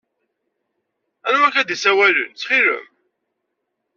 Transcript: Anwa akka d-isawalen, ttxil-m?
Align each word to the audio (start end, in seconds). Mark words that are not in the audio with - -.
Anwa 1.27 1.45
akka 1.47 1.61
d-isawalen, 1.67 2.29
ttxil-m? 2.31 2.87